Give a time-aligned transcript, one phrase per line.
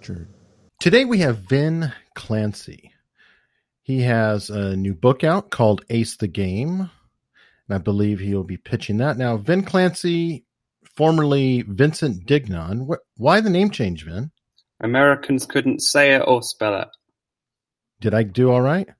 [0.00, 0.26] Unstructured.
[0.78, 2.92] Today we have Vin Clancy.
[3.82, 6.80] He has a new book out called Ace the Game,
[7.68, 9.16] and I believe he'll be pitching that.
[9.18, 10.44] Now, Vin Clancy,
[10.96, 12.86] formerly Vincent Dignan.
[12.88, 14.30] Wh- why the name change, Vin?
[14.82, 16.88] Americans couldn't say it or spell it.
[18.00, 18.88] Did I do all right?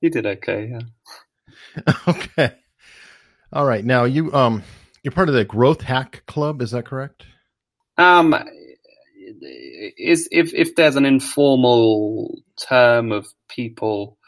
[0.00, 1.92] You did okay, yeah.
[2.08, 2.56] okay.
[3.52, 3.84] All right.
[3.84, 4.64] Now you um
[5.04, 7.24] you're part of the Growth Hack Club, is that correct?
[7.96, 8.34] Um,
[9.98, 14.18] is if if there's an informal term of people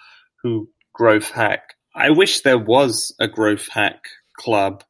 [0.42, 4.00] who growth hack, I wish there was a growth hack
[4.36, 4.84] club.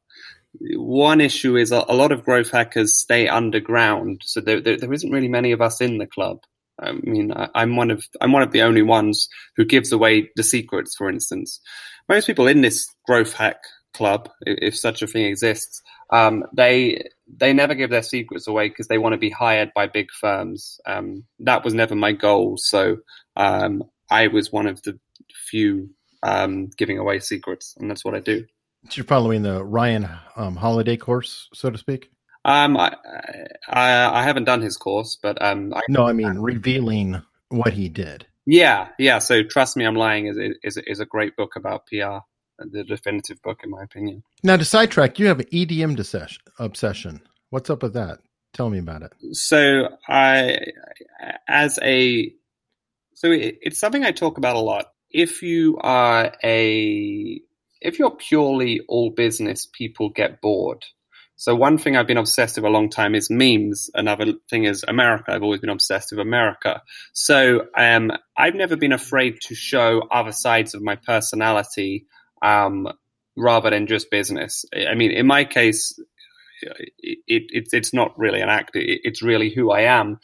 [0.75, 4.93] One issue is a, a lot of growth hackers stay underground, so there, there, there
[4.93, 6.39] isn't really many of us in the club.
[6.81, 10.29] I mean, I, I'm one of I'm one of the only ones who gives away
[10.35, 10.95] the secrets.
[10.95, 11.59] For instance,
[12.07, 13.57] most people in this growth hack
[13.93, 18.69] club, if, if such a thing exists, um, they they never give their secrets away
[18.69, 20.79] because they want to be hired by big firms.
[20.85, 22.57] Um, that was never my goal.
[22.57, 22.97] So
[23.35, 24.99] um, I was one of the
[25.49, 25.89] few
[26.23, 28.45] um, giving away secrets, and that's what I do.
[28.91, 32.09] You're following the Ryan um, Holiday course, so to speak.
[32.45, 32.95] Um, I,
[33.67, 37.89] I, I haven't done his course, but um, I, No, I mean revealing what he
[37.89, 38.25] did.
[38.45, 39.19] yeah, yeah.
[39.19, 42.19] So trust me, I'm lying is is is a great book about PR,
[42.71, 44.23] the definitive book in my opinion.
[44.43, 47.21] Now to sidetrack, you have an EDM obsession.
[47.49, 48.19] What's up with that?
[48.53, 49.13] Tell me about it.
[49.31, 50.57] so I,
[51.47, 52.33] as a,
[53.13, 54.91] so it, it's something I talk about a lot.
[55.11, 57.41] If you are a,
[57.81, 60.85] if you're purely all business, people get bored.
[61.39, 63.89] So one thing I've been obsessed with a long time is memes.
[63.93, 65.31] Another thing is America.
[65.31, 66.81] I've always been obsessed with America.
[67.13, 72.07] So um, I've never been afraid to show other sides of my personality
[72.41, 72.87] um,
[73.35, 74.65] rather than just business.
[74.75, 75.99] I mean, in my case,
[76.61, 78.75] it, it, it's not really an act.
[78.75, 80.19] It, it's really who I am.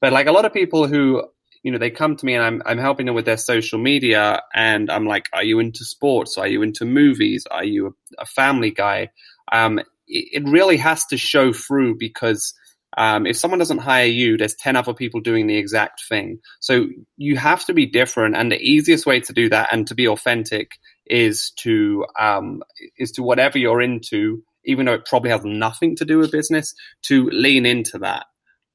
[0.00, 1.24] But like a lot of people who,
[1.62, 4.42] you know, they come to me and I'm I'm helping them with their social media,
[4.54, 6.38] and I'm like, are you into sports?
[6.38, 7.46] Are you into movies?
[7.50, 9.10] Are you a, a family guy?
[9.52, 12.54] Um, it, it really has to show through because.
[12.98, 16.40] Um, if someone doesn't hire you, there's 10 other people doing the exact thing.
[16.58, 18.34] So you have to be different.
[18.34, 20.72] And the easiest way to do that and to be authentic
[21.10, 22.62] is to, um,
[22.98, 26.74] is to whatever you're into, even though it probably has nothing to do with business,
[27.02, 28.26] to lean into that.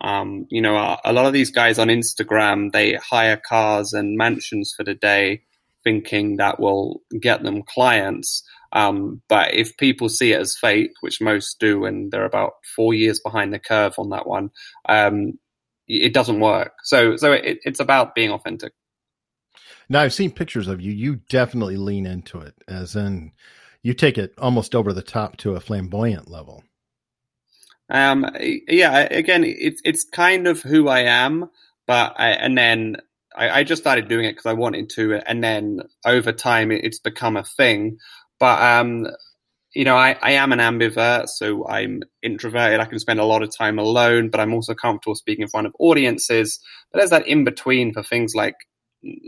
[0.02, 4.18] Um, you know, a, a lot of these guys on Instagram, they hire cars and
[4.18, 5.44] mansions for the day
[5.84, 8.44] thinking that will get them clients.
[8.74, 12.94] Um, but if people see it as fake, which most do, and they're about four
[12.94, 14.50] years behind the curve on that one,
[14.90, 15.40] um,
[15.88, 16.74] it doesn't work.
[16.84, 18.74] So, so it, it's about being authentic.
[19.90, 20.92] Now I've seen pictures of you.
[20.92, 23.32] You definitely lean into it, as in
[23.82, 26.64] you take it almost over the top to a flamboyant level.
[27.90, 31.50] Um, yeah, again, it's it's kind of who I am,
[31.86, 32.98] but I, and then
[33.36, 36.84] I, I just started doing it because I wanted to, and then over time it,
[36.84, 37.98] it's become a thing.
[38.40, 39.08] But um,
[39.76, 42.80] you know, I, I am an ambivert, so I'm introverted.
[42.80, 45.68] I can spend a lot of time alone, but I'm also comfortable speaking in front
[45.68, 46.60] of audiences.
[46.92, 48.56] But there's that in between for things like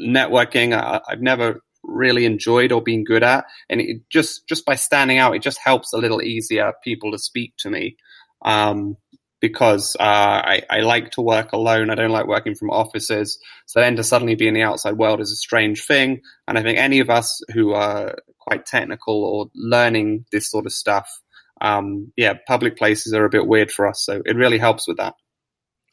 [0.01, 0.73] networking.
[0.73, 5.17] I, I've never really enjoyed or been good at, and it just just by standing
[5.17, 7.97] out, it just helps a little easier people to speak to me.
[8.43, 8.97] Um,
[9.39, 11.89] because uh, I, I like to work alone.
[11.89, 13.37] I don't like working from offices.
[13.65, 16.21] So then to suddenly be in the outside world is a strange thing.
[16.47, 20.73] And I think any of us who are quite technical or learning this sort of
[20.73, 21.21] stuff,
[21.61, 24.03] um, yeah, public places are a bit weird for us.
[24.03, 25.13] So it really helps with that.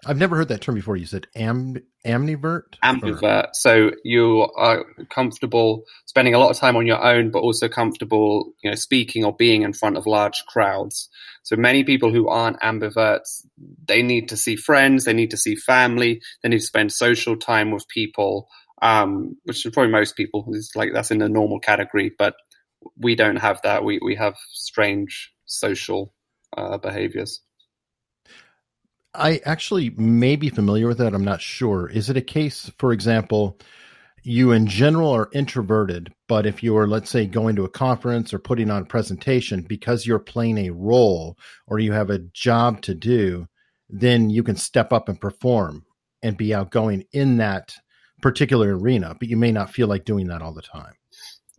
[0.07, 0.97] I've never heard that term before.
[0.97, 2.77] You said am amnivert.
[2.83, 3.49] Ambivert.
[3.55, 8.53] So you are comfortable spending a lot of time on your own, but also comfortable,
[8.63, 11.09] you know, speaking or being in front of large crowds.
[11.43, 13.45] So many people who aren't ambiverts,
[13.87, 17.37] they need to see friends, they need to see family, they need to spend social
[17.37, 18.49] time with people,
[18.83, 20.45] um, which is probably most people.
[20.53, 22.35] It's like that's in the normal category, but
[22.99, 23.85] we don't have that.
[23.85, 26.13] We we have strange social
[26.57, 27.41] uh, behaviors.
[29.15, 31.15] I actually may be familiar with that.
[31.15, 31.89] I'm not sure.
[31.89, 33.59] Is it a case, for example,
[34.23, 38.39] you in general are introverted, but if you're, let's say, going to a conference or
[38.39, 42.95] putting on a presentation because you're playing a role or you have a job to
[42.95, 43.47] do,
[43.89, 45.85] then you can step up and perform
[46.23, 47.75] and be outgoing in that
[48.23, 50.95] particular arena, but you may not feel like doing that all the time.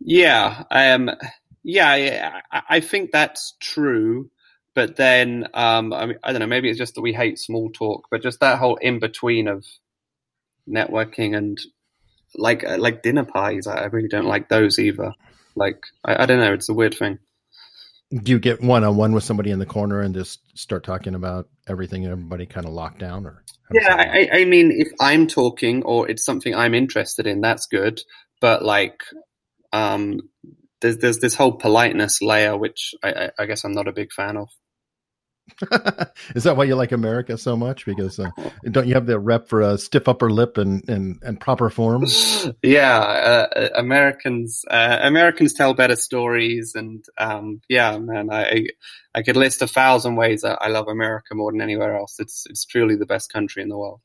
[0.00, 1.10] Yeah, um,
[1.62, 4.30] yeah, I, I think that's true.
[4.76, 7.70] But then, um, I, mean, I don't know, maybe it's just that we hate small
[7.70, 9.64] talk, but just that whole in between of
[10.68, 11.58] networking and
[12.34, 15.14] like uh, like dinner parties, I really don't like those either.
[15.54, 17.18] Like, I, I don't know, it's a weird thing.
[18.12, 21.14] Do you get one on one with somebody in the corner and just start talking
[21.14, 23.44] about everything and everybody kind of locked down or?
[23.72, 28.02] Yeah, I, I mean, if I'm talking or it's something I'm interested in, that's good.
[28.42, 29.00] But like,
[29.72, 30.20] um,
[30.82, 34.12] there's there's this whole politeness layer, which I, I, I guess I'm not a big
[34.12, 34.50] fan of.
[36.34, 37.86] Is that why you like America so much?
[37.86, 38.30] Because uh,
[38.70, 42.04] don't you have the rep for a stiff upper lip and and, and proper form?
[42.62, 48.66] yeah, uh, Americans uh, Americans tell better stories, and um, yeah, man, I
[49.14, 52.16] I could list a thousand ways that I love America more than anywhere else.
[52.18, 54.02] It's it's truly the best country in the world.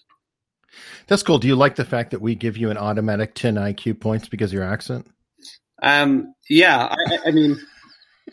[1.07, 1.39] That's cool.
[1.39, 4.51] Do you like the fact that we give you an automatic ten IQ points because
[4.51, 5.07] of your accent?
[5.81, 7.59] Um, yeah, I, I mean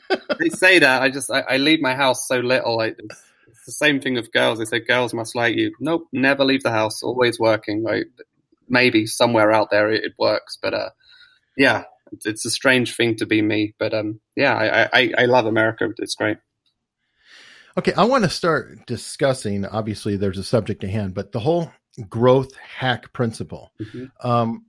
[0.38, 1.02] they say that.
[1.02, 2.80] I just I, I, leave my house so little.
[2.80, 4.58] I, it's, it's, the same thing with girls.
[4.58, 5.74] They say girls must like you.
[5.80, 7.02] Nope, never leave the house.
[7.02, 7.82] Always working.
[7.82, 8.06] Like
[8.68, 10.90] maybe somewhere out there it, it works, but uh,
[11.56, 13.74] yeah, it's, it's, a strange thing to be me.
[13.78, 15.88] But um, yeah, I, I, I love America.
[15.98, 16.38] It's great.
[17.76, 19.64] Okay, I want to start discussing.
[19.64, 21.70] Obviously, there's a subject at hand, but the whole
[22.08, 23.72] growth hack principle.
[23.80, 24.28] Mm-hmm.
[24.28, 24.66] Um,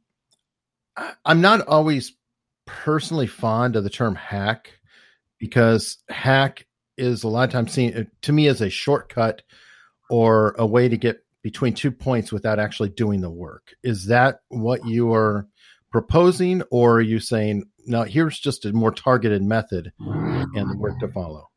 [0.95, 2.13] I, I'm not always
[2.65, 4.78] personally fond of the term hack
[5.39, 6.65] because hack
[6.97, 9.41] is a lot of times seen to me as a shortcut
[10.09, 13.73] or a way to get between two points without actually doing the work.
[13.83, 15.47] Is that what you are
[15.91, 20.99] proposing, or are you saying, no, here's just a more targeted method and the work
[20.99, 21.47] to follow?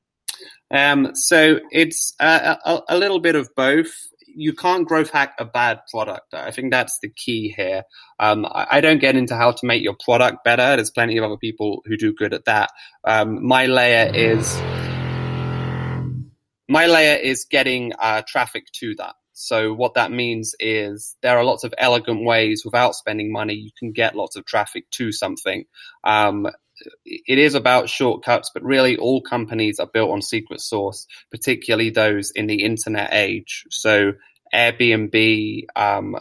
[0.70, 3.92] Um, so it's a, a, a, little bit of both
[4.34, 6.34] you can't growth hack a bad product.
[6.34, 7.84] I think that's the key here.
[8.18, 10.76] Um, I, I, don't get into how to make your product better.
[10.76, 12.70] There's plenty of other people who do good at that.
[13.04, 14.56] Um, my layer is
[16.68, 19.14] my layer is getting uh, traffic to that.
[19.34, 23.70] So what that means is there are lots of elegant ways without spending money you
[23.78, 25.64] can get lots of traffic to something.
[26.04, 26.46] Um,
[27.04, 32.30] it is about shortcuts, but really all companies are built on secret source, particularly those
[32.32, 33.64] in the internet age.
[33.70, 34.12] So
[34.54, 36.16] Airbnb, um,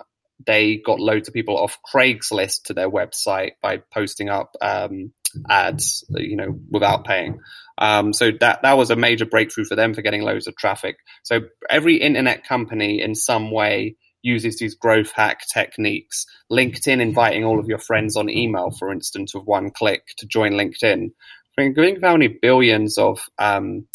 [0.46, 5.12] they got loads of people off Craigslist to their website by posting up um,
[5.50, 7.40] ads, you know, without paying.
[7.78, 10.98] Um, so that that was a major breakthrough for them for getting loads of traffic.
[11.24, 16.26] So every internet company in some way uses these growth hack techniques.
[16.52, 20.54] LinkedIn inviting all of your friends on email, for instance, with one click to join
[20.54, 21.12] LinkedIn.
[21.58, 23.88] I think of how many billions of um,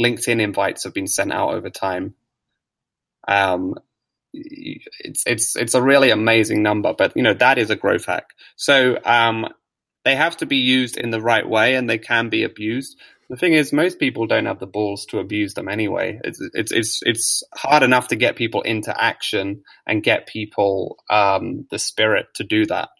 [0.00, 2.14] LinkedIn invites have been sent out over time.
[3.26, 3.74] Um,
[4.32, 8.30] it's it's it's a really amazing number, but you know that is a growth hack.
[8.56, 9.48] So um,
[10.04, 12.98] they have to be used in the right way, and they can be abused.
[13.32, 16.20] The thing is, most people don't have the balls to abuse them anyway.
[16.22, 21.66] It's it's it's it's hard enough to get people into action and get people um,
[21.70, 22.90] the spirit to do that.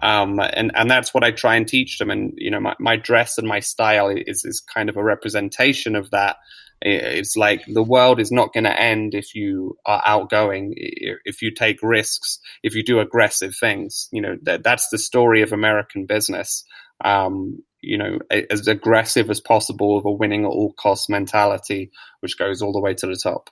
[0.00, 2.08] Um, and and that's what I try and teach them.
[2.08, 5.94] And you know, my, my dress and my style is is kind of a representation
[5.94, 6.38] of that.
[6.84, 11.52] It's like the world is not going to end if you are outgoing, if you
[11.52, 14.08] take risks, if you do aggressive things.
[14.10, 16.64] You know, that that's the story of American business.
[17.04, 18.18] Um, you know,
[18.50, 21.90] as aggressive as possible with a winning at all costs mentality,
[22.20, 23.50] which goes all the way to the top.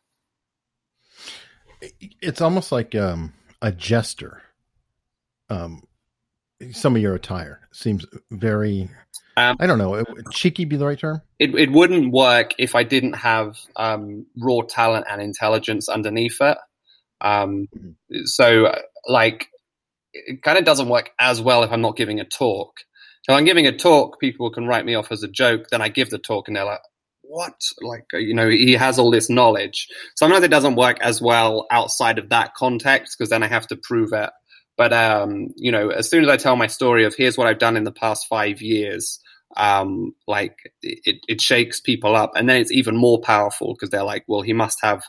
[2.20, 3.32] It's almost like um,
[3.62, 4.42] a jester.
[5.48, 5.82] Um,
[6.72, 8.88] some of your attire seems very.
[9.36, 10.04] Um, I don't know.
[10.32, 11.22] Cheeky be the right term.
[11.38, 16.58] It it wouldn't work if I didn't have um, raw talent and intelligence underneath it.
[17.20, 18.24] Um, mm-hmm.
[18.24, 18.74] So,
[19.06, 19.46] like,
[20.12, 22.80] it kind of doesn't work as well if I'm not giving a talk.
[23.28, 25.68] If I'm giving a talk, people can write me off as a joke.
[25.70, 26.80] Then I give the talk and they're like,
[27.22, 27.54] what?
[27.80, 29.86] Like, you know, he has all this knowledge.
[30.16, 33.76] Sometimes it doesn't work as well outside of that context because then I have to
[33.76, 34.30] prove it.
[34.80, 37.58] But, um, you know, as soon as I tell my story of here's what I've
[37.58, 39.20] done in the past five years,
[39.58, 42.30] um, like it, it shakes people up.
[42.34, 45.02] And then it's even more powerful because they're like, well, he must have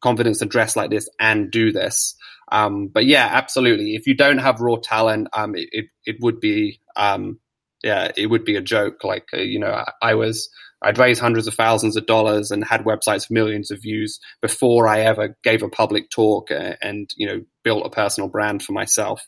[0.00, 2.16] confidence to dress like this and do this.
[2.50, 3.96] Um, but yeah, absolutely.
[3.96, 7.38] If you don't have raw talent, um, it, it, it would be, um,
[7.82, 9.04] yeah, it would be a joke.
[9.04, 10.48] Like, uh, you know, I, I, was,
[10.82, 14.88] I'd raised hundreds of thousands of dollars and had websites with millions of views before
[14.88, 18.62] I ever gave a public talk and, uh, and you know, built a personal brand
[18.62, 19.22] for myself.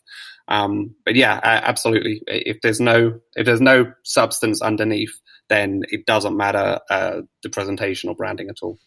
[0.47, 2.21] Um, but yeah, absolutely.
[2.27, 5.13] If there's no, if there's no substance underneath,
[5.49, 8.77] then it doesn't matter uh, the presentation or branding at all.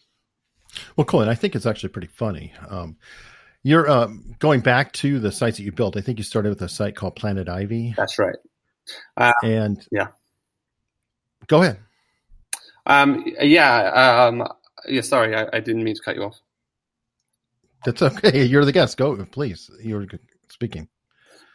[0.95, 1.21] Well, cool.
[1.21, 2.53] And I think it's actually pretty funny.
[2.69, 2.97] Um,
[3.63, 5.97] you're um, going back to the sites that you built.
[5.97, 7.95] I think you started with a site called Planet Ivy.
[7.97, 8.35] That's right.
[9.17, 10.07] Uh, and yeah,
[11.47, 11.79] go ahead.
[12.85, 14.47] Um, yeah, um,
[14.87, 15.01] yeah.
[15.01, 16.39] Sorry, I, I, didn't mean to cut you off.
[17.83, 18.43] That's okay.
[18.45, 18.97] You're the guest.
[18.97, 19.71] Go, please.
[19.81, 20.05] You're
[20.49, 20.87] speaking.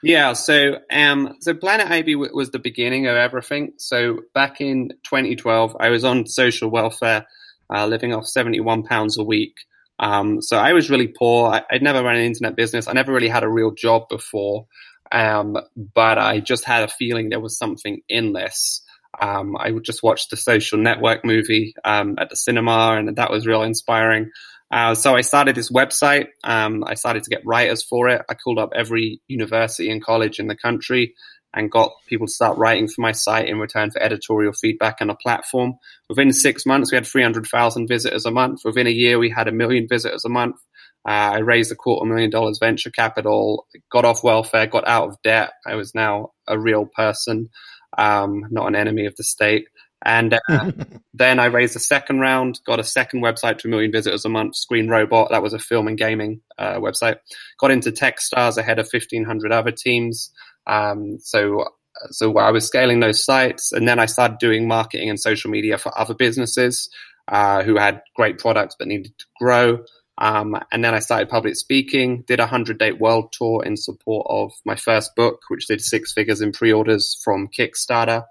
[0.02, 3.74] Yeah, so um, so Planet Ivy w- was the beginning of everything.
[3.76, 7.26] So back in 2012, I was on social welfare,
[7.72, 9.56] uh, living off 71 pounds a week.
[9.98, 11.50] Um, so I was really poor.
[11.50, 12.88] I, would never run an internet business.
[12.88, 14.66] I never really had a real job before,
[15.12, 15.56] um,
[15.94, 18.82] but I just had a feeling there was something in this.
[19.20, 23.30] Um, I would just watch the Social Network movie um, at the cinema, and that
[23.30, 24.30] was real inspiring.
[24.70, 26.28] Uh, so I started this website.
[26.44, 28.22] Um, I started to get writers for it.
[28.28, 31.14] I called up every university and college in the country
[31.52, 35.10] and got people to start writing for my site in return for editorial feedback and
[35.10, 35.74] a platform.
[36.08, 38.60] Within six months, we had 300,000 visitors a month.
[38.64, 40.56] Within a year, we had a million visitors a month.
[41.06, 45.22] Uh, I raised a quarter million dollars venture capital, got off welfare, got out of
[45.22, 45.52] debt.
[45.66, 47.48] I was now a real person,
[47.96, 49.66] um, not an enemy of the state.
[50.04, 50.72] And uh,
[51.14, 54.28] then I raised a second round, got a second website to a million visitors a
[54.28, 55.30] month, Screen Robot.
[55.30, 57.16] That was a film and gaming uh, website.
[57.58, 60.30] Got into Techstars ahead of 1,500 other teams.
[60.66, 61.64] Um, so,
[62.10, 65.76] so I was scaling those sites, and then I started doing marketing and social media
[65.76, 66.88] for other businesses
[67.28, 69.84] uh, who had great products but needed to grow.
[70.20, 74.26] Um, and then I started public speaking, did a 100 date world tour in support
[74.28, 78.24] of my first book, which did six figures in pre orders from Kickstarter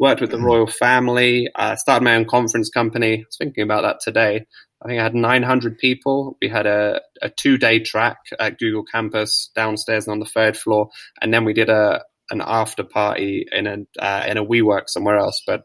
[0.00, 0.46] worked with the mm-hmm.
[0.46, 3.18] royal family, uh, started my own conference company.
[3.18, 4.46] I was thinking about that today.
[4.82, 6.38] I think I had 900 people.
[6.40, 10.56] We had a, a two day track at Google Campus downstairs and on the third
[10.56, 10.88] floor.
[11.20, 15.18] And then we did a, an after party in a, uh, in a WeWork somewhere
[15.18, 15.42] else.
[15.46, 15.64] But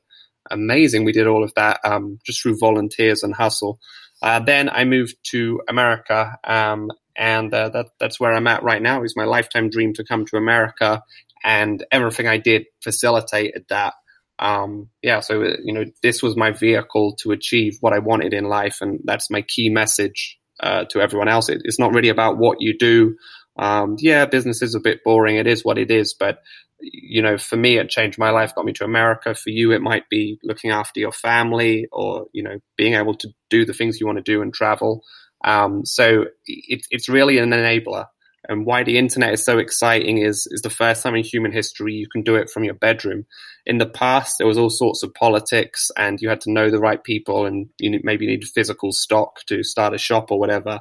[0.51, 1.05] amazing.
[1.05, 3.79] We did all of that, um, just through volunteers and hustle.
[4.25, 8.81] Uh, then I moved to America, um, and uh, that, that's where I'm at right
[8.81, 9.03] now.
[9.03, 11.03] It's my lifetime dream to come to America,
[11.43, 13.93] and everything I did facilitated that
[14.39, 18.45] um, yeah, so you know, this was my vehicle to achieve what I wanted in
[18.45, 21.49] life, and that's my key message uh, to everyone else.
[21.49, 23.15] It, it's not really about what you do.
[23.57, 25.37] Um, yeah, business is a bit boring.
[25.37, 26.39] It is what it is, but
[26.79, 29.33] you know, for me, it changed my life, got me to America.
[29.33, 33.29] For you, it might be looking after your family, or you know, being able to
[33.49, 35.03] do the things you want to do and travel.
[35.43, 38.05] Um, so it, it's really an enabler.
[38.47, 41.93] And why the internet is so exciting is is the first time in human history
[41.93, 43.25] you can do it from your bedroom.
[43.65, 46.79] In the past, there was all sorts of politics, and you had to know the
[46.79, 50.79] right people, and you maybe need physical stock to start a shop or whatever.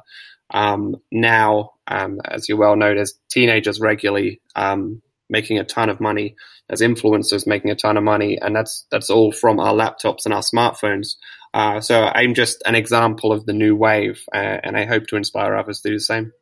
[0.51, 5.99] Um, now, um, as you well know, there's teenagers regularly um, making a ton of
[5.99, 6.35] money.
[6.67, 10.33] There's influencers making a ton of money, and that's that's all from our laptops and
[10.33, 11.15] our smartphones.
[11.53, 15.15] Uh, so I'm just an example of the new wave, uh, and I hope to
[15.15, 16.33] inspire others to do the same.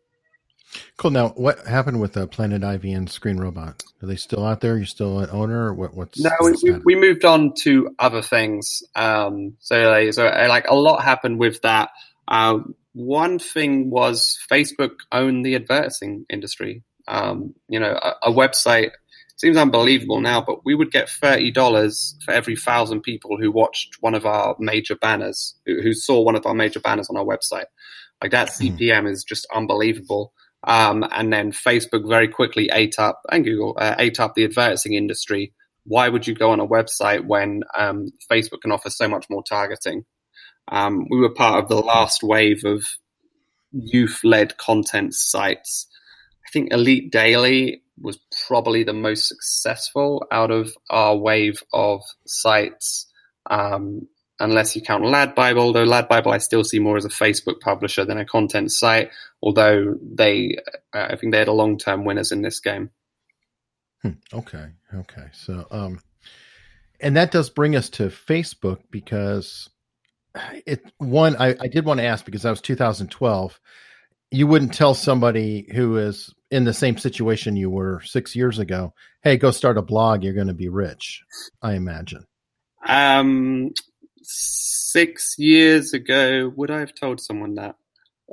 [0.97, 1.11] Cool.
[1.11, 3.83] Now, what happened with uh, Planet Ivy and Screen Robot?
[4.01, 4.77] Are they still out there?
[4.77, 5.67] You still an owner?
[5.67, 5.93] Or what?
[5.93, 6.31] What's no?
[6.41, 8.81] We, we, moved on to other things.
[8.95, 11.89] Um, so, like, so like a lot happened with that.
[12.27, 12.59] Uh,
[12.93, 16.83] one thing was Facebook owned the advertising industry.
[17.07, 18.91] Um, you know, a, a website
[19.35, 23.97] seems unbelievable now, but we would get thirty dollars for every thousand people who watched
[23.99, 27.25] one of our major banners, who, who, saw one of our major banners on our
[27.25, 27.65] website.
[28.21, 29.07] Like that CPM hmm.
[29.07, 30.33] is just unbelievable.
[30.65, 34.93] Um, and then Facebook very quickly ate up, and Google uh, ate up the advertising
[34.93, 35.53] industry.
[35.85, 39.43] Why would you go on a website when um, Facebook can offer so much more
[39.43, 40.05] targeting?
[40.67, 42.85] Um, we were part of the last wave of
[43.71, 45.87] youth led content sites.
[46.47, 53.07] I think Elite Daily was probably the most successful out of our wave of sites.
[53.49, 54.07] Um,
[54.39, 55.73] unless you count LadBible.
[55.73, 59.09] Though LadBible I still see more as a Facebook publisher than a content site,
[59.41, 60.57] although they,
[60.93, 62.91] uh, I think they had a long term winners in this game.
[64.01, 64.11] Hmm.
[64.33, 64.65] Okay.
[64.93, 65.27] Okay.
[65.31, 66.01] So, um,
[66.99, 69.69] and that does bring us to Facebook because
[70.65, 73.59] it, one, I, I did want to ask because that was 2012.
[74.31, 78.93] You wouldn't tell somebody who is in the same situation you were six years ago,
[79.23, 81.23] hey, go start a blog, you're going to be rich,
[81.61, 82.25] I imagine.
[82.87, 83.71] Um,
[84.21, 87.75] six years ago, would I have told someone that?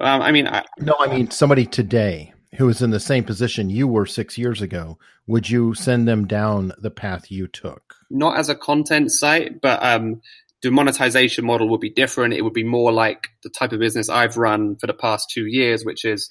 [0.01, 3.71] Um, I mean, I, no, I mean somebody today who is in the same position
[3.71, 4.99] you were six years ago.
[5.27, 7.95] Would you send them down the path you took?
[8.11, 10.21] Not as a content site, but um,
[10.63, 12.35] the monetization model would be different.
[12.35, 15.47] It would be more like the type of business I've run for the past two
[15.47, 16.31] years, which is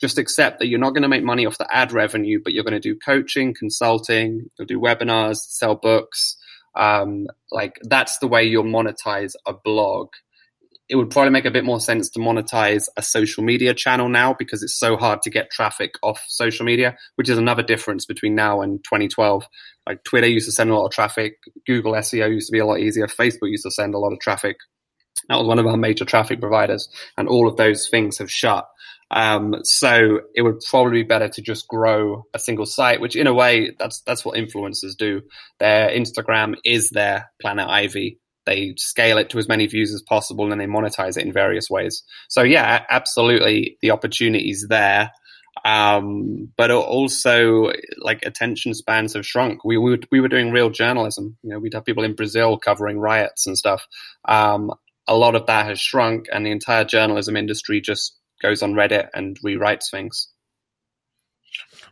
[0.00, 2.64] just accept that you're not going to make money off the ad revenue, but you're
[2.64, 6.36] going to do coaching, consulting, you'll do webinars, sell books,
[6.74, 10.08] um, like that's the way you'll monetize a blog.
[10.88, 14.34] It would probably make a bit more sense to monetize a social media channel now
[14.38, 18.34] because it's so hard to get traffic off social media, which is another difference between
[18.34, 19.46] now and 2012.
[19.86, 21.34] Like Twitter used to send a lot of traffic,
[21.66, 24.20] Google SEO used to be a lot easier, Facebook used to send a lot of
[24.20, 24.56] traffic.
[25.28, 28.66] That was one of our major traffic providers, and all of those things have shut.
[29.10, 33.26] Um, so it would probably be better to just grow a single site, which in
[33.26, 35.22] a way that's that's what influencers do.
[35.58, 38.18] Their Instagram is their Planet Ivy.
[38.48, 41.68] They scale it to as many views as possible and they monetize it in various
[41.68, 42.02] ways.
[42.28, 45.12] So yeah, absolutely, the opportunity is there.
[45.64, 49.64] Um, but also like attention spans have shrunk.
[49.64, 51.36] We, were, we were doing real journalism.
[51.42, 53.86] You know, we'd have people in Brazil covering riots and stuff.
[54.26, 54.72] Um,
[55.06, 59.08] a lot of that has shrunk and the entire journalism industry just goes on Reddit
[59.12, 60.28] and rewrites things.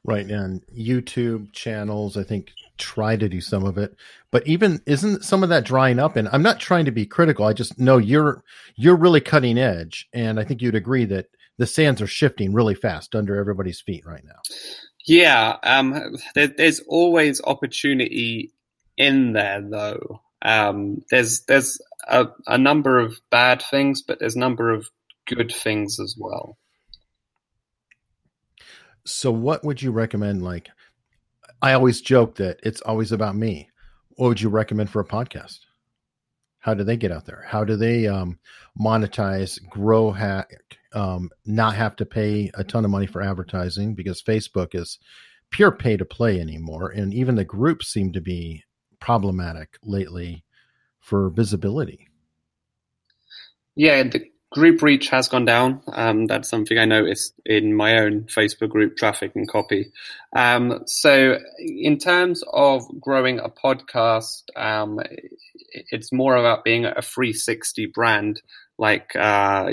[0.04, 0.26] Right.
[0.26, 3.96] And YouTube channels, I think, try to do some of it.
[4.30, 6.16] But even isn't some of that drying up?
[6.16, 7.46] And I'm not trying to be critical.
[7.46, 8.42] I just know you're
[8.76, 10.08] you're really cutting edge.
[10.12, 11.26] And I think you'd agree that
[11.58, 14.40] the sands are shifting really fast under everybody's feet right now.
[15.06, 15.56] Yeah.
[15.62, 18.52] Um, there, there's always opportunity
[18.96, 20.20] in there though.
[20.42, 24.88] Um, there's there's a, a number of bad things, but there's a number of
[25.26, 26.56] good things as well.
[29.04, 30.42] So, what would you recommend?
[30.42, 30.68] Like,
[31.62, 33.70] I always joke that it's always about me.
[34.10, 35.60] What would you recommend for a podcast?
[36.58, 37.44] How do they get out there?
[37.46, 38.38] How do they um,
[38.80, 40.50] monetize, grow, hack,
[40.92, 44.98] um, not have to pay a ton of money for advertising because Facebook is
[45.50, 48.64] pure pay to play anymore, and even the groups seem to be
[49.00, 50.44] problematic lately
[51.00, 52.08] for visibility.
[53.76, 55.82] Yeah, the group reach has gone down.
[55.92, 59.92] Um, that's something I noticed in my own Facebook group traffic and copy.
[60.34, 65.00] Um, so, in terms of growing a podcast, um,
[65.90, 68.40] it's more about being a 360 brand.
[68.78, 69.70] Like, uh,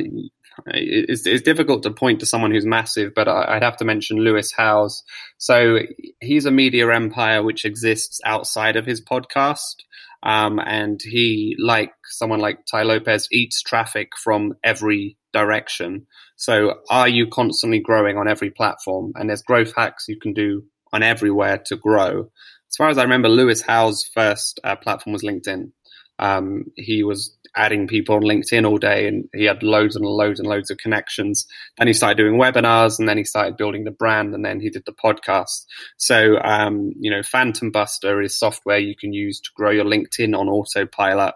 [0.67, 4.51] it's, it's, difficult to point to someone who's massive, but I'd have to mention Lewis
[4.51, 5.03] Howes.
[5.37, 5.79] So,
[6.19, 9.75] he's a media empire which exists outside of his podcast.
[10.23, 16.07] Um, and he, like someone like Tai Lopez, eats traffic from every direction.
[16.37, 19.11] So, are you constantly growing on every platform?
[19.15, 20.63] And there's growth hacks you can do
[20.93, 22.29] on everywhere to grow.
[22.69, 25.71] As far as I remember, Lewis Howes' first uh, platform was LinkedIn.
[26.19, 30.39] Um, he was adding people on LinkedIn all day and he had loads and loads
[30.39, 31.45] and loads of connections.
[31.77, 34.69] Then he started doing webinars and then he started building the brand and then he
[34.69, 35.65] did the podcast.
[35.97, 40.37] So, um, you know, Phantom Buster is software you can use to grow your LinkedIn
[40.37, 41.35] on autopilot.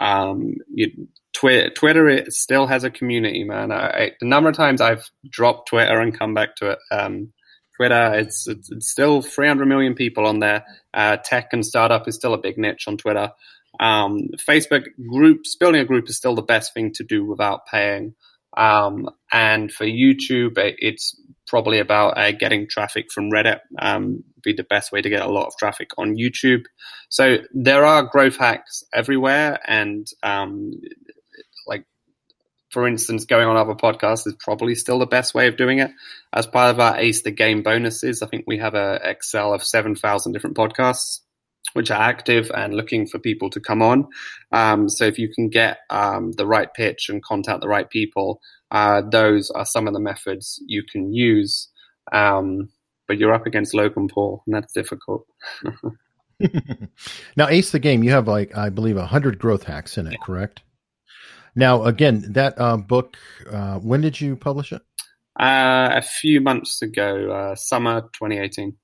[0.00, 3.70] Um, you, Twitter, Twitter it still has a community, man.
[3.70, 7.32] I, I, the number of times I've dropped Twitter and come back to it, um,
[7.76, 10.64] Twitter, it's, it's, it's, still 300 million people on there.
[10.92, 13.30] Uh, tech and startup is still a big niche on Twitter.
[13.80, 18.14] Um, Facebook groups, building a group is still the best thing to do without paying.
[18.56, 23.60] Um, and for YouTube, it's probably about uh, getting traffic from Reddit.
[23.78, 26.64] Um, be the best way to get a lot of traffic on YouTube.
[27.08, 30.72] So there are growth hacks everywhere, and um,
[31.66, 31.84] like
[32.70, 35.90] for instance, going on other podcasts is probably still the best way of doing it.
[36.32, 39.64] As part of our Ace the Game bonuses, I think we have a Excel of
[39.64, 41.20] seven thousand different podcasts
[41.74, 44.06] which are active and looking for people to come on.
[44.52, 48.40] Um, so if you can get um, the right pitch and contact the right people,
[48.70, 51.68] uh, those are some of the methods you can use.
[52.12, 52.70] Um,
[53.06, 55.26] but you're up against Logan Paul, and that's difficult.
[57.36, 60.62] now, Ace the Game, you have like I believe hundred growth hacks in it, correct?
[61.54, 63.16] Now, again, that uh, book,
[63.50, 64.82] uh, when did you publish it?
[65.40, 68.76] Uh, a few months ago, uh, summer 2018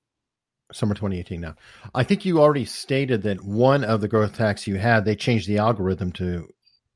[0.71, 1.55] summer 2018 now.
[1.93, 5.47] I think you already stated that one of the growth hacks you had, they changed
[5.47, 6.47] the algorithm to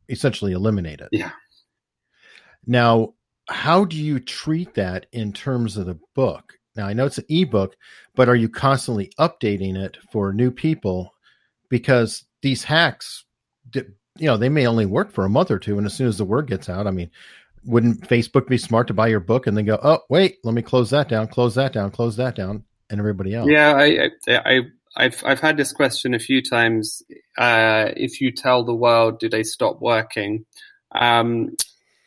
[0.09, 1.09] essentially eliminate it.
[1.11, 1.31] Yeah.
[2.65, 3.13] Now,
[3.47, 6.53] how do you treat that in terms of the book?
[6.75, 7.75] Now, I know it's an ebook,
[8.15, 11.13] but are you constantly updating it for new people?
[11.69, 13.25] Because these hacks,
[13.73, 13.85] you
[14.19, 15.77] know, they may only work for a month or two.
[15.77, 17.09] And as soon as the word gets out, I mean,
[17.65, 20.61] wouldn't Facebook be smart to buy your book and then go, oh, wait, let me
[20.61, 22.63] close that down, close that down, close that down?
[22.89, 23.49] And everybody else.
[23.49, 24.61] Yeah, I, I,
[24.95, 27.01] I've, I've had this question a few times.
[27.37, 30.45] Uh, if you tell the world, do they stop working?
[30.93, 31.55] Um,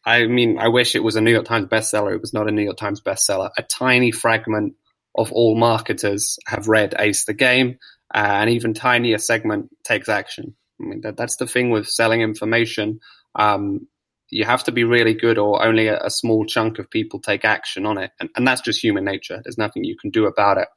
[0.04, 2.14] I mean, I wish it was a New York Times bestseller.
[2.14, 3.50] It was not a New York Times bestseller.
[3.56, 4.74] A tiny fragment
[5.14, 7.78] of all marketers have read Ace the Game,
[8.14, 10.56] uh, and even tinier segment takes action.
[10.80, 12.98] I mean, that, that's the thing with selling information.
[13.34, 13.86] Um,
[14.32, 17.44] you have to be really good or only a, a, small chunk of people take
[17.44, 18.10] action on it.
[18.18, 19.40] And, and, that's just human nature.
[19.44, 20.68] There's nothing you can do about it.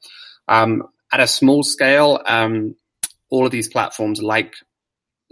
[0.49, 2.75] Um, at a small scale, um,
[3.29, 4.53] all of these platforms like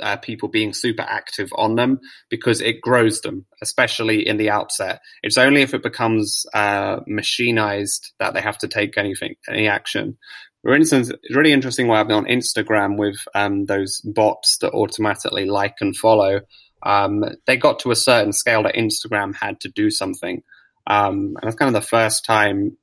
[0.01, 5.01] uh, people being super active on them because it grows them, especially in the outset.
[5.21, 10.17] It's only if it becomes uh, machinized that they have to take anything, any action.
[10.63, 15.45] For instance, it's really interesting what happened on Instagram with um, those bots that automatically
[15.45, 16.39] like and follow
[16.85, 20.43] um, they got to a certain scale that Instagram had to do something.
[20.85, 22.77] Um, and that's kind of the first time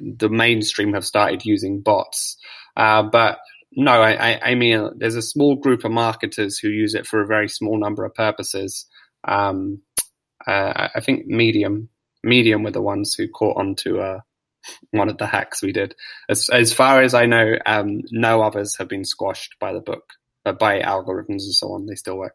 [0.00, 2.36] the mainstream have started using bots.
[2.76, 3.38] Uh, but
[3.72, 7.26] no, I, I, mean, there's a small group of marketers who use it for a
[7.26, 8.86] very small number of purposes.
[9.24, 9.82] Um,
[10.46, 11.88] uh, I think Medium,
[12.24, 14.20] Medium were the ones who caught on to uh,
[14.90, 15.94] one of the hacks we did.
[16.28, 20.04] As, as far as I know, um, no others have been squashed by the book,
[20.44, 21.86] uh, by algorithms and so on.
[21.86, 22.34] They still work.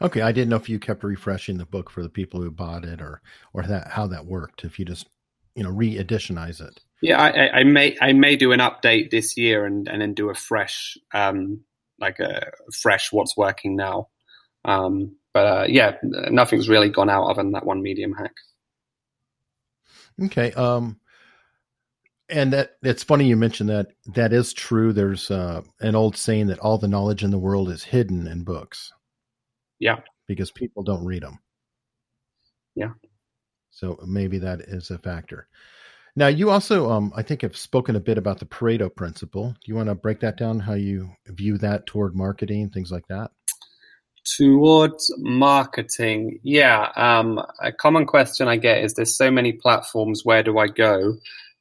[0.00, 2.84] Okay, I didn't know if you kept refreshing the book for the people who bought
[2.84, 3.20] it, or
[3.52, 4.64] or that how that worked.
[4.64, 5.06] If you just
[5.54, 6.80] you know re-editionize it.
[7.00, 10.30] Yeah, I, I, may I may do an update this year and and then do
[10.30, 11.62] a fresh um
[11.98, 14.08] like a fresh what's working now.
[14.64, 18.34] Um, but uh, yeah, nothing's really gone out other than that one medium hack.
[20.22, 20.52] Okay.
[20.52, 20.98] Um,
[22.28, 23.88] and that it's funny you mentioned that.
[24.14, 24.92] That is true.
[24.92, 28.44] There's uh, an old saying that all the knowledge in the world is hidden in
[28.44, 28.92] books.
[29.82, 29.98] Yeah.
[30.28, 31.40] Because people don't read them.
[32.76, 32.92] Yeah.
[33.70, 35.48] So maybe that is a factor.
[36.14, 39.48] Now, you also, um, I think, have spoken a bit about the Pareto principle.
[39.48, 40.60] Do you want to break that down?
[40.60, 43.32] How you view that toward marketing, things like that?
[44.36, 46.92] Towards marketing, yeah.
[46.94, 51.16] Um, a common question I get is there's so many platforms, where do I go?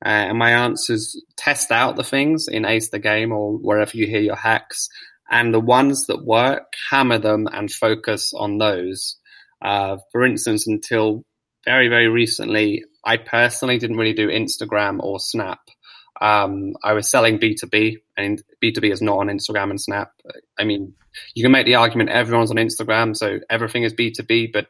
[0.06, 3.98] Uh, and my answer is test out the things in Ace the Game or wherever
[3.98, 4.90] you hear your hacks.
[5.32, 9.17] And the ones that work, hammer them and focus on those.
[9.62, 11.24] Uh, for instance, until
[11.65, 15.60] very, very recently, I personally didn't really do Instagram or Snap.
[16.20, 20.12] Um, I was selling B2B, and B2B is not on Instagram and Snap.
[20.60, 20.94] I mean,
[21.34, 24.67] you can make the argument everyone's on Instagram, so everything is B2B, but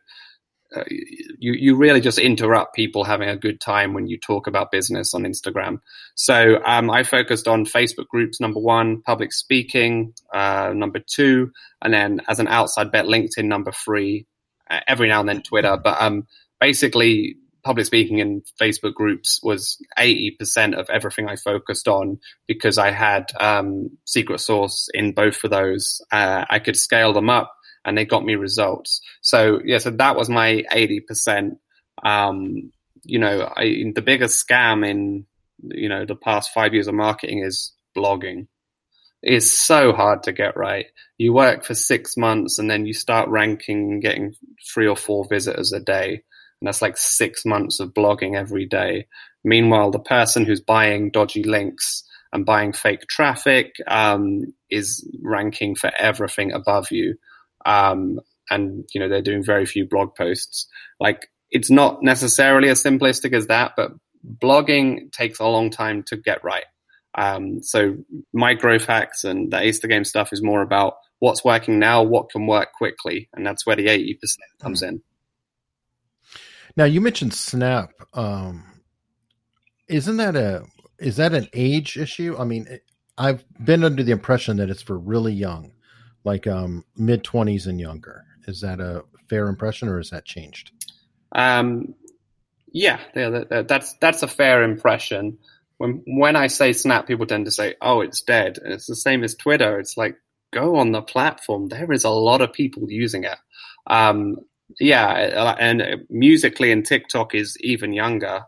[0.75, 4.71] uh, you you really just interrupt people having a good time when you talk about
[4.71, 5.79] business on Instagram.
[6.15, 11.93] So um, I focused on Facebook groups number one, public speaking uh, number two, and
[11.93, 14.25] then as an outside bet, LinkedIn number three.
[14.69, 16.25] Uh, every now and then Twitter, but um,
[16.61, 22.91] basically public speaking in Facebook groups was 80% of everything I focused on because I
[22.91, 26.01] had um, secret source in both of those.
[26.11, 27.53] Uh, I could scale them up
[27.85, 29.01] and they got me results.
[29.21, 31.57] So, yeah, so that was my 80%.
[32.03, 32.71] Um,
[33.03, 35.25] you know, I, the biggest scam in,
[35.63, 38.47] you know, the past five years of marketing is blogging.
[39.23, 40.87] It's so hard to get right.
[41.17, 44.33] You work for six months and then you start ranking getting
[44.73, 46.23] three or four visitors a day
[46.61, 49.07] and that's like six months of blogging every day.
[49.43, 55.91] Meanwhile, the person who's buying dodgy links and buying fake traffic um, is ranking for
[55.97, 57.15] everything above you.
[57.65, 58.19] Um,
[58.49, 60.67] and, you know, they're doing very few blog posts.
[60.99, 63.91] Like, it's not necessarily as simplistic as that, but
[64.41, 66.65] blogging takes a long time to get right.
[67.15, 67.97] Um, so
[68.33, 72.03] my growth hacks and the Ace the Game stuff is more about what's working now,
[72.03, 74.17] what can work quickly, and that's where the 80%
[74.61, 75.01] comes in.
[76.77, 77.91] Now you mentioned Snap.
[78.13, 78.63] Um,
[79.87, 80.63] isn't that a
[80.99, 82.35] is that an age issue?
[82.37, 82.79] I mean,
[83.17, 85.71] I've been under the impression that it's for really young,
[86.23, 88.25] like um, mid twenties and younger.
[88.47, 90.71] Is that a fair impression, or has that changed?
[91.31, 91.95] Um,
[92.71, 95.37] yeah, yeah, that, that's that's a fair impression.
[95.77, 98.95] When when I say Snap, people tend to say, "Oh, it's dead." And it's the
[98.95, 99.79] same as Twitter.
[99.79, 100.15] It's like
[100.51, 101.67] go on the platform.
[101.67, 103.37] There is a lot of people using it.
[103.87, 104.37] Um,
[104.79, 108.45] yeah, and Musical.ly and TikTok is even younger.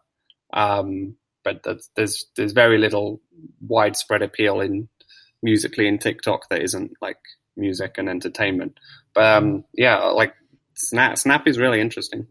[0.54, 3.22] Um, but there's there's very little
[3.68, 4.88] widespread appeal in
[5.42, 7.20] Musical.ly in TikTok that isn't like
[7.56, 8.80] music and entertainment.
[9.13, 10.34] But um, yeah, like
[10.76, 12.28] Snap Snap is really interesting.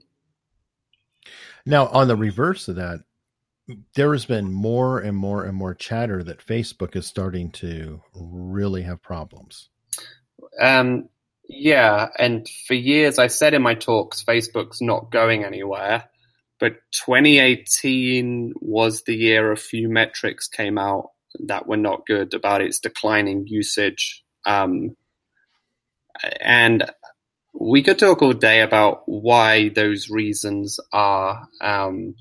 [1.65, 3.01] Now, on the reverse of that,
[3.95, 8.83] there has been more and more and more chatter that Facebook is starting to really
[8.83, 9.69] have problems.
[10.61, 11.09] Um,
[11.49, 16.05] yeah, and for years I said in my talks, Facebook's not going anywhere.
[16.59, 21.11] But 2018 was the year a few metrics came out
[21.47, 24.23] that were not good about its declining usage.
[24.47, 24.97] Um,
[26.41, 26.85] and
[27.53, 31.47] we could talk all day about why those reasons are.
[31.61, 32.15] Um,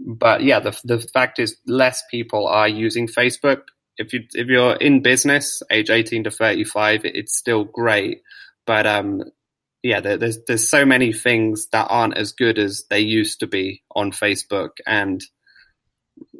[0.00, 3.62] but yeah, the, the fact is, less people are using Facebook
[4.00, 8.22] if you if you're in business, age 18 to 35, it's still great.
[8.66, 9.22] But um,
[9.82, 13.46] yeah, there, there's there's so many things that aren't as good as they used to
[13.46, 15.22] be on Facebook, and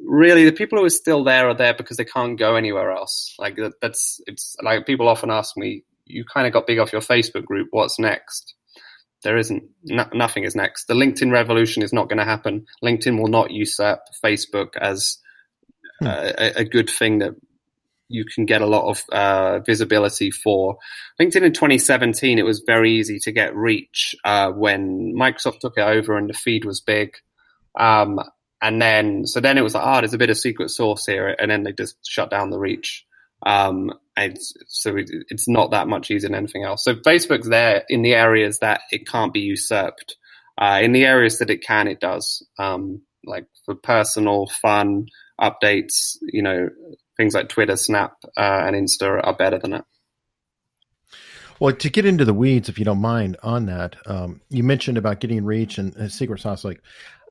[0.02, 3.34] really the people who are still there are there because they can't go anywhere else.
[3.38, 6.92] Like that, that's it's like people often ask me, you kind of got big off
[6.92, 7.68] your Facebook group.
[7.70, 8.54] What's next?
[9.22, 10.86] There isn't no, nothing is next.
[10.86, 12.66] The LinkedIn revolution is not going to happen.
[12.82, 15.18] LinkedIn will not usurp Facebook as
[15.98, 16.06] hmm.
[16.06, 17.34] a, a, good thing that
[18.08, 20.78] you can get a lot of uh, visibility for.
[21.20, 25.82] LinkedIn in 2017, it was very easy to get reach uh, when Microsoft took it
[25.82, 27.14] over and the feed was big.
[27.78, 28.20] Um,
[28.62, 31.34] and then, so then it was like, oh, there's a bit of secret sauce here.
[31.38, 33.06] And then they just shut down the reach.
[33.46, 36.84] Um, and so it's not that much easier than anything else.
[36.84, 40.16] So Facebook's there in the areas that it can't be usurped.
[40.60, 42.46] Uh, in the areas that it can, it does.
[42.58, 45.06] Um, like for personal fun
[45.40, 46.68] updates, you know,
[47.16, 49.84] things like Twitter, Snap, uh, and Insta are better than it.
[51.60, 54.96] Well, to get into the weeds, if you don't mind, on that, um, you mentioned
[54.96, 56.64] about getting reach and, and secret sauce.
[56.64, 56.80] Like,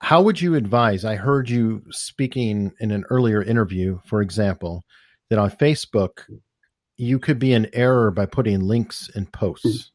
[0.02, 1.04] how would you advise?
[1.04, 4.86] I heard you speaking in an earlier interview, for example,
[5.30, 6.24] that on Facebook,
[7.00, 9.92] you could be in error by putting links in posts.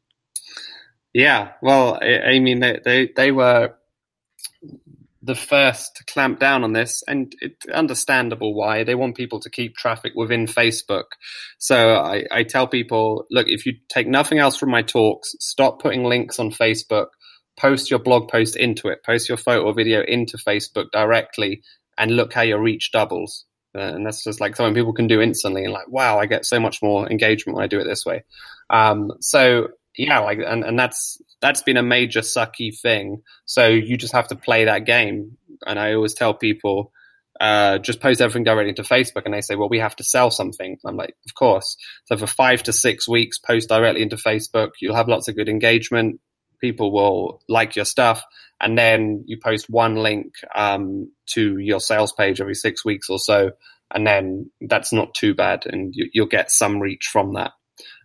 [1.12, 3.74] Yeah, well, I, mean, they, they, they were
[5.22, 9.50] the first to clamp down on this, and it's understandable why they want people to
[9.50, 11.04] keep traffic within Facebook.
[11.58, 15.80] So I, I tell people, look, if you take nothing else from my talks, stop
[15.80, 17.08] putting links on Facebook,
[17.56, 21.62] post your blog post into it, post your photo or video into Facebook directly,
[21.98, 23.44] and look how your reach doubles.
[23.74, 26.46] Uh, and that's just like something people can do instantly and like, wow, I get
[26.46, 28.24] so much more engagement when I do it this way.
[28.70, 33.22] Um, so yeah, like, and, and that's, that's been a major sucky thing.
[33.44, 35.36] So you just have to play that game.
[35.66, 36.92] And I always tell people,
[37.40, 39.22] uh, just post everything directly into Facebook.
[39.24, 40.78] And they say, well, we have to sell something.
[40.84, 41.76] I'm like, of course.
[42.04, 44.70] So for five to six weeks, post directly into Facebook.
[44.80, 46.20] You'll have lots of good engagement.
[46.64, 48.24] People will like your stuff.
[48.58, 53.18] And then you post one link um, to your sales page every six weeks or
[53.18, 53.50] so.
[53.92, 55.66] And then that's not too bad.
[55.66, 57.52] And you, you'll get some reach from that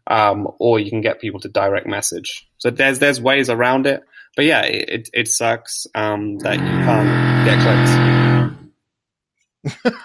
[0.09, 2.47] um, or you can get people to direct message.
[2.57, 4.03] So there's there's ways around it,
[4.35, 7.59] but yeah, it it sucks um, that you can't get
[9.63, 9.95] clicks.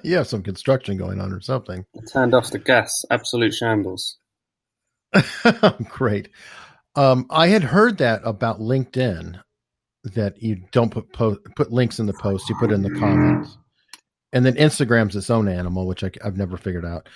[0.02, 1.86] you have some construction going on or something.
[1.96, 3.04] I turned off the gas.
[3.10, 4.18] Absolute shambles.
[5.88, 6.28] Great.
[6.96, 9.40] Um, I had heard that about LinkedIn
[10.04, 13.56] that you don't put po- put links in the post, you put in the comments,
[14.32, 17.08] and then Instagram's its own animal, which I, have never figured out.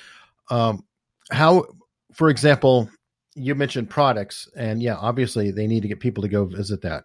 [0.51, 0.85] Um,
[1.31, 1.67] how
[2.13, 2.89] for example,
[3.35, 7.05] you mentioned products, and yeah, obviously they need to get people to go visit that.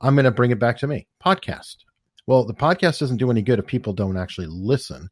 [0.00, 1.76] I'm going to bring it back to me podcast.
[2.26, 5.08] Well, the podcast doesn't do any good if people don't actually listen.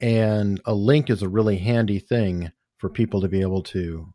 [0.00, 4.12] And a link is a really handy thing for people to be able to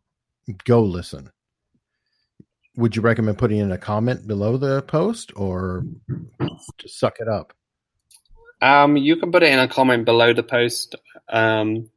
[0.64, 1.30] go listen.
[2.78, 5.84] Would you recommend putting in a comment below the post or
[6.78, 7.52] just suck it up?
[8.62, 10.94] Um, you can put it in a comment below the post.
[11.28, 11.90] Um,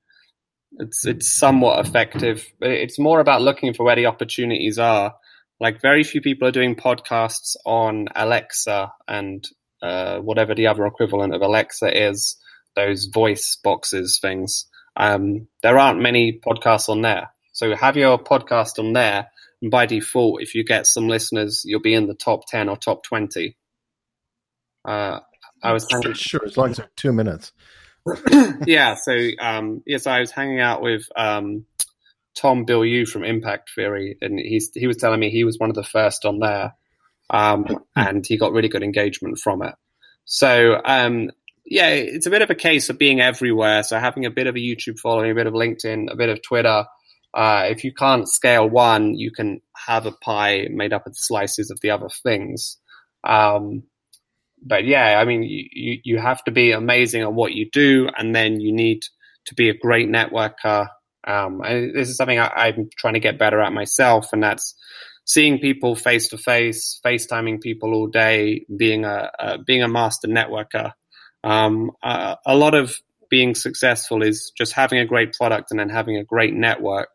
[0.80, 5.13] it's it's somewhat effective, it's more about looking for where the opportunities are.
[5.60, 9.48] Like very few people are doing podcasts on Alexa and
[9.84, 12.38] uh, whatever the other equivalent of Alexa is,
[12.76, 14.65] those voice boxes things.
[14.96, 17.30] Um, there aren't many podcasts on there.
[17.54, 19.30] So have your podcast on there,
[19.69, 23.04] by default, if you get some listeners, you'll be in the top ten or top
[23.04, 23.58] twenty.
[24.84, 25.19] Uh,
[25.63, 27.52] I was thinking, sure as long as it's two minutes.
[28.65, 31.65] yeah, so um, yes, I was hanging out with um,
[32.36, 35.76] Tom Bilyeu from Impact Theory, and he's he was telling me he was one of
[35.76, 36.74] the first on there,
[37.30, 39.76] um, and he got really good engagement from it.
[40.26, 41.30] So um,
[41.65, 43.84] yeah, it's a bit of a case of being everywhere.
[43.84, 46.41] So having a bit of a YouTube following, a bit of LinkedIn, a bit of
[46.41, 46.86] Twitter.
[47.34, 51.72] Uh, if you can't scale one, you can have a pie made up of slices
[51.72, 52.78] of the other things.
[53.24, 53.84] Um,
[54.62, 58.36] but yeah, I mean, you, you have to be amazing at what you do, and
[58.36, 59.04] then you need
[59.46, 60.88] to be a great networker.
[61.26, 64.76] Um, this is something I, am trying to get better at myself, and that's
[65.26, 70.28] seeing people face to face, FaceTiming people all day, being a, a being a master
[70.28, 70.94] networker.
[71.44, 72.96] Um, a, a lot of
[73.32, 77.10] being successful is just having a great product and then having a great network.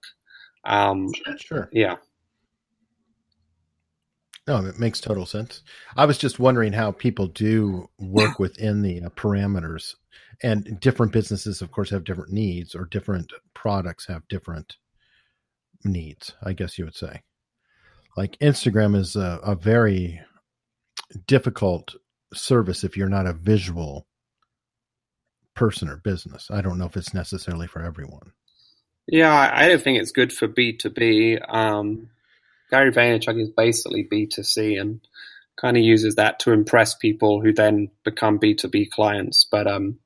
[0.64, 1.68] Um, sure.
[1.72, 1.96] Yeah.
[4.48, 5.62] No, it makes total sense.
[5.96, 9.94] I was just wondering how people do work within the uh, parameters,
[10.42, 14.76] and different businesses, of course, have different needs, or different products have different
[15.84, 16.32] needs.
[16.42, 17.22] I guess you would say,
[18.16, 20.20] like Instagram is a, a very
[21.26, 21.94] difficult
[22.32, 24.06] service if you're not a visual
[25.56, 26.48] person or business.
[26.50, 28.32] I don't know if it's necessarily for everyone.
[29.08, 31.38] Yeah, I don't think it's good for B two B.
[31.38, 32.10] Um,
[32.70, 35.00] Gary Vaynerchuk is basically B2C and
[35.56, 39.46] kind of uses that to impress people who then become B2B clients.
[39.50, 39.98] But um,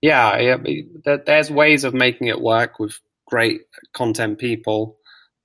[0.00, 4.98] yeah, yeah, there's ways of making it work with great content people.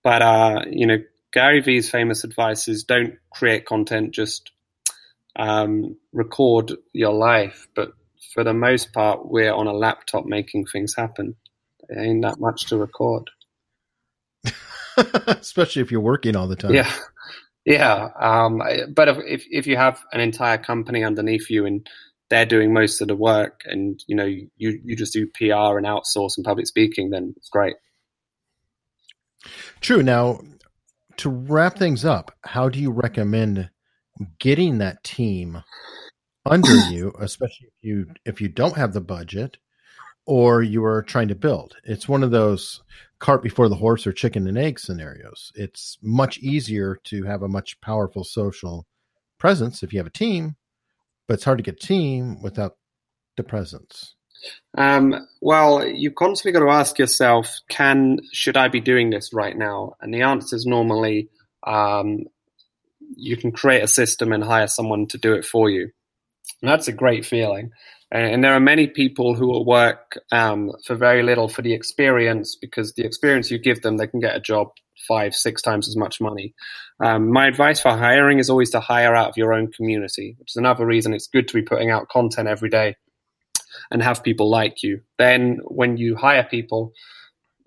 [0.03, 0.97] But uh, you know,
[1.31, 4.51] Gary Vee's famous advice is don't create content, just
[5.35, 7.67] um, record your life.
[7.75, 7.93] But
[8.33, 11.35] for the most part, we're on a laptop making things happen.
[11.95, 13.29] ain't that much to record.
[15.27, 16.73] Especially if you're working all the time.
[16.73, 16.91] Yeah,
[17.65, 18.09] yeah.
[18.19, 18.61] Um,
[18.93, 21.87] but if if you have an entire company underneath you and
[22.29, 25.85] they're doing most of the work, and you know you you just do PR and
[25.85, 27.75] outsource and public speaking, then it's great.
[29.81, 30.01] True.
[30.01, 30.39] Now,
[31.17, 33.69] to wrap things up, how do you recommend
[34.39, 35.63] getting that team
[36.47, 39.57] under you, especially if you if you don't have the budget
[40.25, 41.75] or you are trying to build?
[41.83, 42.81] It's one of those
[43.19, 45.51] cart before the horse or chicken and egg scenarios.
[45.55, 48.85] It's much easier to have a much powerful social
[49.37, 50.55] presence if you have a team,
[51.27, 52.77] but it's hard to get a team without
[53.35, 54.15] the presence.
[54.77, 59.57] Um, well, you constantly got to ask yourself, can should I be doing this right
[59.57, 59.93] now?
[59.99, 61.29] And the answer is normally
[61.65, 62.25] um,
[63.15, 65.89] you can create a system and hire someone to do it for you.
[66.61, 67.71] And that's a great feeling.
[68.09, 72.55] And there are many people who will work um, for very little for the experience
[72.55, 74.69] because the experience you give them, they can get a job
[75.07, 76.53] five, six times as much money.
[77.03, 80.51] Um, my advice for hiring is always to hire out of your own community, which
[80.53, 82.95] is another reason it's good to be putting out content every day
[83.91, 85.01] and have people like you.
[85.17, 86.93] Then when you hire people,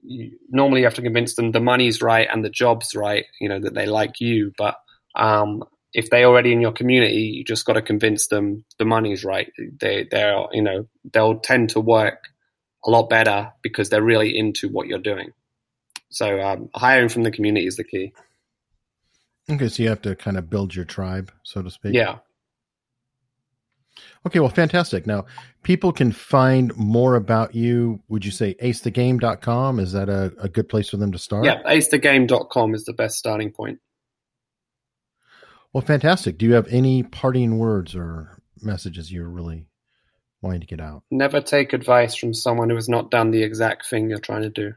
[0.03, 3.49] you, normally you have to convince them the money's right and the job's right, you
[3.49, 4.53] know, that they like you.
[4.57, 4.77] But
[5.15, 9.25] um, if they're already in your community, you just got to convince them the money's
[9.25, 9.51] right.
[9.81, 12.29] They, they're, you know, they'll tend to work
[12.85, 15.33] a lot better because they're really into what you're doing.
[16.11, 18.13] So um, hiring from the community is the key.
[19.51, 21.95] Okay, so you have to kind of build your tribe, so to speak.
[21.95, 22.19] Yeah.
[24.27, 25.07] Okay, well, fantastic.
[25.07, 25.27] Now,
[25.63, 28.01] people can find more about you.
[28.09, 29.81] Would you say acethegame.com?
[29.81, 31.45] Is that a, a good place for them to start?
[31.45, 33.81] Yeah, acethegame.com is the best starting point.
[35.73, 36.37] Well, fantastic.
[36.37, 39.67] Do you have any parting words or messages you're really
[40.43, 41.05] wanting to get out?
[41.11, 44.51] Never take advice from someone who has not done the exact thing you're trying to
[44.51, 44.75] do.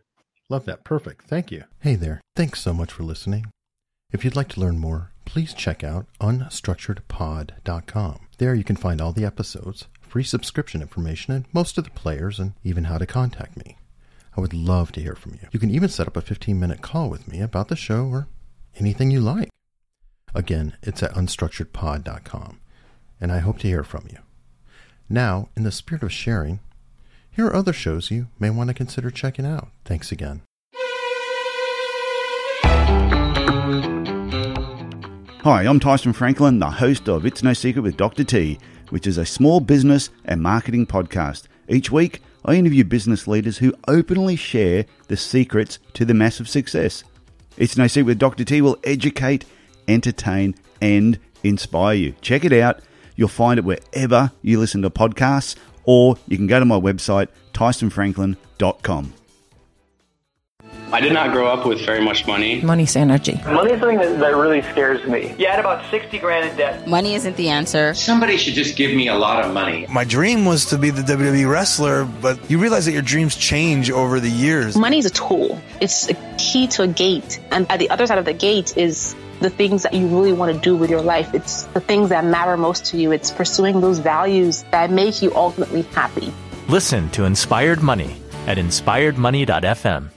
[0.50, 0.84] Love that.
[0.84, 1.26] Perfect.
[1.26, 1.64] Thank you.
[1.80, 2.22] Hey there.
[2.36, 3.48] Thanks so much for listening.
[4.12, 8.20] If you'd like to learn more, please check out unstructuredpod.com.
[8.38, 12.38] There you can find all the episodes, free subscription information, and most of the players,
[12.40, 13.78] and even how to contact me.
[14.38, 15.48] I would love to hear from you.
[15.52, 18.28] You can even set up a 15 minute call with me about the show or
[18.80, 19.50] anything you like.
[20.36, 22.60] Again, it's at unstructuredpod.com,
[23.22, 24.18] and I hope to hear from you.
[25.08, 26.60] Now, in the spirit of sharing,
[27.30, 29.70] here are other shows you may want to consider checking out.
[29.86, 30.42] Thanks again.
[35.44, 38.24] Hi, I'm Tyson Franklin, the host of It's No Secret with Dr.
[38.24, 38.58] T,
[38.90, 41.44] which is a small business and marketing podcast.
[41.68, 47.04] Each week, I interview business leaders who openly share the secrets to the massive success.
[47.58, 48.44] It's No Secret with Dr.
[48.44, 49.46] T will educate,
[49.88, 52.16] entertain, and inspire you.
[52.22, 52.80] Check it out.
[53.16, 57.28] You'll find it wherever you listen to podcasts, or you can go to my website,
[57.54, 59.14] tysonfranklin.com.
[60.94, 62.62] I did not grow up with very much money.
[62.62, 63.42] Money's energy.
[63.46, 65.34] Money is something that, that really scares me.
[65.40, 66.88] You had about 60 grand in debt.
[66.88, 67.96] Money isn't the answer.
[67.96, 69.88] Somebody should just give me a lot of money.
[69.90, 73.90] My dream was to be the WWE wrestler, but you realize that your dreams change
[73.90, 74.78] over the years.
[74.78, 75.60] Money is a tool.
[75.82, 77.40] It's a key to a gate.
[77.50, 80.56] And at the other side of the gate is the things that you really want
[80.56, 81.34] to do with your life.
[81.34, 83.12] It's the things that matter most to you.
[83.12, 86.34] It's pursuing those values that make you ultimately happy.
[86.70, 88.16] Listen to Inspired Money
[88.48, 90.13] at inspiredmoney.fm.